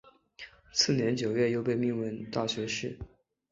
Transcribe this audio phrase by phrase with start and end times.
[0.73, 2.97] 次年九月又被命为大学士。